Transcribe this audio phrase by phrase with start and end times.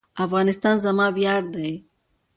[0.25, 1.71] افغانستان زما ویاړ دی